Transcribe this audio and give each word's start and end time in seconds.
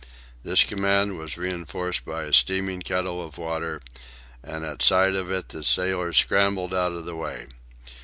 This 0.43 0.63
command 0.63 1.19
was 1.19 1.37
reinforced 1.37 2.05
by 2.05 2.23
a 2.23 2.33
steaming 2.33 2.81
kettle 2.81 3.21
of 3.21 3.37
water, 3.37 3.79
and 4.41 4.65
at 4.65 4.81
sight 4.81 5.13
of 5.13 5.29
it 5.29 5.49
the 5.49 5.63
sailors 5.63 6.17
scrambled 6.17 6.73
out 6.73 6.93
of 6.93 7.05
the 7.05 7.15
way. 7.15 7.45